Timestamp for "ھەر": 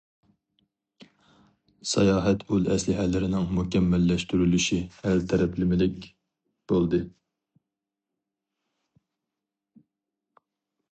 5.03-5.21